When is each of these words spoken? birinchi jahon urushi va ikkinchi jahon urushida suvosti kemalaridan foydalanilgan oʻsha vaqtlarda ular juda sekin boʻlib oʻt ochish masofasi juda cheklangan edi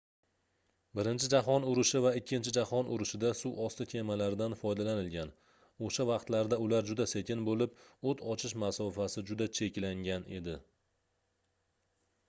birinchi 0.99 1.27
jahon 1.33 1.65
urushi 1.71 1.99
va 2.05 2.13
ikkinchi 2.19 2.53
jahon 2.57 2.89
urushida 2.95 3.33
suvosti 3.41 3.87
kemalaridan 3.91 4.57
foydalanilgan 4.61 5.33
oʻsha 5.89 6.07
vaqtlarda 6.13 6.59
ular 6.65 6.89
juda 6.89 7.07
sekin 7.13 7.45
boʻlib 7.51 7.77
oʻt 8.13 8.25
ochish 8.35 8.57
masofasi 8.65 9.27
juda 9.31 9.51
cheklangan 9.61 10.29
edi 10.41 10.57